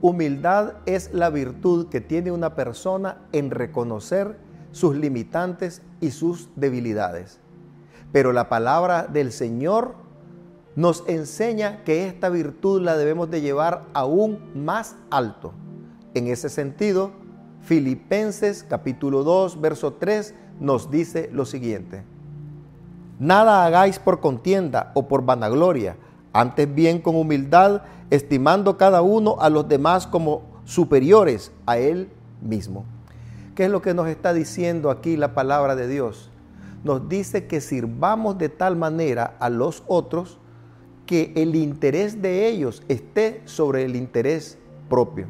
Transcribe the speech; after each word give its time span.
Humildad 0.00 0.74
es 0.84 1.12
la 1.12 1.30
virtud 1.30 1.88
que 1.88 2.00
tiene 2.00 2.30
una 2.30 2.54
persona 2.54 3.22
en 3.32 3.50
reconocer 3.50 4.38
sus 4.72 4.94
limitantes 4.94 5.82
y 6.00 6.10
sus 6.10 6.50
debilidades. 6.54 7.40
Pero 8.12 8.32
la 8.32 8.48
palabra 8.48 9.06
del 9.06 9.32
Señor 9.32 9.94
nos 10.74 11.02
enseña 11.06 11.82
que 11.84 12.06
esta 12.06 12.28
virtud 12.28 12.82
la 12.82 12.96
debemos 12.96 13.30
de 13.30 13.40
llevar 13.40 13.86
aún 13.94 14.38
más 14.54 14.96
alto. 15.10 15.54
En 16.12 16.26
ese 16.26 16.50
sentido, 16.50 17.12
Filipenses 17.62 18.64
capítulo 18.68 19.24
2, 19.24 19.60
verso 19.60 19.94
3 19.94 20.34
nos 20.60 20.90
dice 20.90 21.30
lo 21.32 21.46
siguiente. 21.46 22.04
Nada 23.18 23.64
hagáis 23.64 23.98
por 23.98 24.20
contienda 24.20 24.92
o 24.94 25.08
por 25.08 25.24
vanagloria, 25.24 25.96
antes 26.40 26.72
bien 26.72 27.00
con 27.00 27.16
humildad, 27.16 27.82
estimando 28.10 28.76
cada 28.76 29.02
uno 29.02 29.36
a 29.40 29.48
los 29.50 29.68
demás 29.68 30.06
como 30.06 30.42
superiores 30.64 31.50
a 31.64 31.78
él 31.78 32.10
mismo. 32.42 32.84
¿Qué 33.54 33.64
es 33.64 33.70
lo 33.70 33.80
que 33.80 33.94
nos 33.94 34.08
está 34.08 34.34
diciendo 34.34 34.90
aquí 34.90 35.16
la 35.16 35.34
palabra 35.34 35.74
de 35.76 35.88
Dios? 35.88 36.30
Nos 36.84 37.08
dice 37.08 37.46
que 37.46 37.60
sirvamos 37.60 38.36
de 38.36 38.50
tal 38.50 38.76
manera 38.76 39.36
a 39.40 39.48
los 39.48 39.82
otros 39.86 40.38
que 41.06 41.32
el 41.36 41.54
interés 41.54 42.20
de 42.20 42.48
ellos 42.48 42.82
esté 42.88 43.40
sobre 43.46 43.84
el 43.84 43.96
interés 43.96 44.58
propio. 44.90 45.28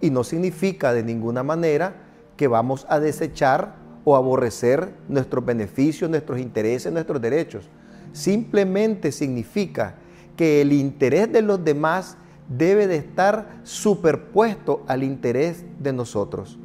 Y 0.00 0.10
no 0.10 0.24
significa 0.24 0.94
de 0.94 1.02
ninguna 1.02 1.42
manera 1.42 1.94
que 2.36 2.48
vamos 2.48 2.86
a 2.88 3.00
desechar 3.00 3.74
o 4.04 4.16
aborrecer 4.16 4.94
nuestros 5.08 5.44
beneficios, 5.44 6.08
nuestros 6.08 6.38
intereses, 6.38 6.90
nuestros 6.90 7.20
derechos. 7.20 7.68
Simplemente 8.12 9.12
significa 9.12 9.96
que 10.38 10.60
el 10.60 10.72
interés 10.72 11.32
de 11.32 11.42
los 11.42 11.64
demás 11.64 12.16
debe 12.48 12.86
de 12.86 12.94
estar 12.94 13.58
superpuesto 13.64 14.84
al 14.86 15.02
interés 15.02 15.64
de 15.80 15.92
nosotros. 15.92 16.60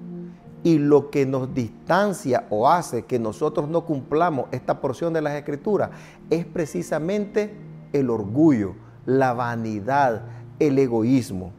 Y 0.62 0.78
lo 0.78 1.10
que 1.10 1.26
nos 1.26 1.56
distancia 1.56 2.46
o 2.52 2.70
hace 2.70 3.04
que 3.06 3.18
nosotros 3.18 3.68
no 3.68 3.84
cumplamos 3.84 4.46
esta 4.52 4.80
porción 4.80 5.12
de 5.12 5.24
las 5.24 5.34
escrituras 5.34 5.90
es 6.30 6.46
precisamente 6.46 7.58
el 7.94 8.12
orgullo, 8.12 8.76
la 9.08 9.34
vanidad, 9.34 10.22
el 10.60 10.78
egoísmo. 10.78 11.52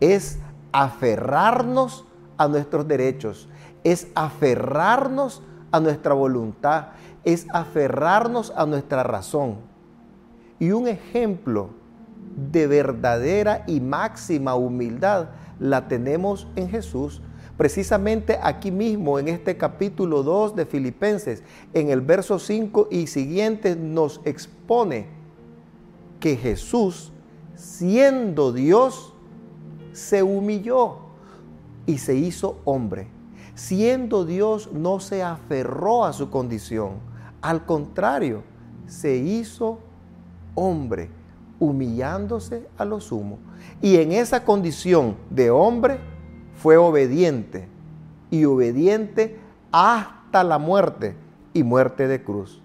Es 0.00 0.40
aferrarnos 0.72 2.04
a 2.36 2.48
nuestros 2.48 2.88
derechos, 2.88 3.48
es 3.84 4.08
aferrarnos 4.16 5.40
a 5.70 5.78
nuestra 5.78 6.14
voluntad, 6.14 6.88
es 7.22 7.46
aferrarnos 7.52 8.52
a 8.56 8.66
nuestra 8.66 9.04
razón. 9.04 9.73
Y 10.64 10.72
un 10.72 10.88
ejemplo 10.88 11.68
de 12.50 12.66
verdadera 12.66 13.64
y 13.66 13.80
máxima 13.80 14.54
humildad 14.54 15.28
la 15.60 15.88
tenemos 15.88 16.48
en 16.56 16.70
Jesús 16.70 17.20
Precisamente 17.56 18.38
aquí 18.42 18.72
mismo, 18.72 19.18
en 19.20 19.28
este 19.28 19.56
capítulo 19.56 20.24
2 20.24 20.56
de 20.56 20.66
Filipenses, 20.66 21.44
en 21.72 21.88
el 21.88 22.00
verso 22.00 22.40
5 22.40 22.88
y 22.90 23.06
siguiente, 23.06 23.76
nos 23.76 24.20
expone 24.24 25.06
que 26.18 26.36
Jesús, 26.36 27.12
siendo 27.54 28.52
Dios, 28.52 29.14
se 29.92 30.24
humilló 30.24 30.96
y 31.86 31.98
se 31.98 32.16
hizo 32.16 32.58
hombre. 32.64 33.06
Siendo 33.54 34.24
Dios, 34.24 34.70
no 34.72 34.98
se 34.98 35.22
aferró 35.22 36.04
a 36.04 36.12
su 36.12 36.30
condición. 36.30 36.94
Al 37.40 37.66
contrario, 37.66 38.42
se 38.88 39.16
hizo 39.16 39.78
hombre, 39.78 39.93
humillándose 40.54 42.66
a 42.76 42.84
lo 42.84 43.00
sumo. 43.00 43.38
Y 43.80 43.96
en 43.96 44.12
esa 44.12 44.44
condición 44.44 45.16
de 45.30 45.50
hombre, 45.50 45.98
fue 46.56 46.76
obediente 46.76 47.68
y 48.30 48.44
obediente 48.44 49.38
hasta 49.70 50.44
la 50.44 50.58
muerte 50.58 51.16
y 51.52 51.62
muerte 51.62 52.08
de 52.08 52.22
cruz. 52.22 52.60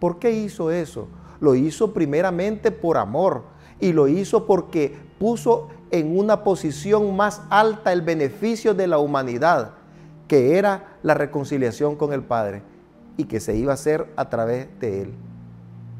¿Por 0.00 0.18
qué 0.18 0.32
hizo 0.32 0.70
eso? 0.70 1.08
Lo 1.40 1.54
hizo 1.54 1.92
primeramente 1.92 2.70
por 2.70 2.96
amor 2.96 3.44
y 3.80 3.92
lo 3.92 4.08
hizo 4.08 4.46
porque 4.46 4.96
puso 5.18 5.68
en 5.90 6.18
una 6.18 6.44
posición 6.44 7.16
más 7.16 7.42
alta 7.50 7.92
el 7.92 8.02
beneficio 8.02 8.74
de 8.74 8.86
la 8.86 8.98
humanidad, 8.98 9.72
que 10.28 10.58
era 10.58 10.98
la 11.02 11.14
reconciliación 11.14 11.96
con 11.96 12.12
el 12.12 12.22
Padre 12.22 12.62
y 13.16 13.24
que 13.24 13.40
se 13.40 13.56
iba 13.56 13.72
a 13.72 13.74
hacer 13.74 14.12
a 14.16 14.28
través 14.28 14.68
de 14.80 15.02
Él. 15.02 15.14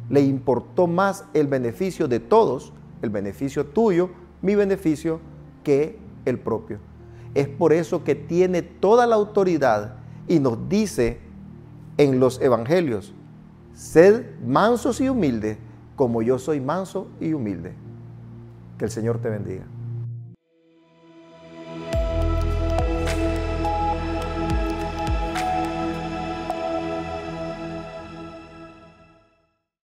Le 0.08 0.20
importó 0.20 0.86
más 0.86 1.24
el 1.34 1.46
beneficio 1.46 2.08
de 2.08 2.20
todos, 2.20 2.72
el 3.02 3.10
beneficio 3.10 3.66
tuyo, 3.66 4.10
mi 4.42 4.54
beneficio, 4.54 5.20
que 5.64 5.98
el 6.24 6.38
propio. 6.38 6.78
Es 7.34 7.48
por 7.48 7.72
eso 7.72 8.04
que 8.04 8.14
tiene 8.14 8.62
toda 8.62 9.06
la 9.06 9.16
autoridad 9.16 9.96
y 10.28 10.38
nos 10.38 10.68
dice 10.68 11.18
en 11.98 12.20
los 12.20 12.40
evangelios, 12.40 13.14
sed 13.74 14.26
mansos 14.44 15.00
y 15.00 15.08
humildes 15.08 15.58
como 15.96 16.22
yo 16.22 16.38
soy 16.38 16.60
manso 16.60 17.08
y 17.20 17.32
humilde. 17.32 17.74
Que 18.78 18.84
el 18.84 18.90
Señor 18.90 19.18
te 19.18 19.30
bendiga. 19.30 19.64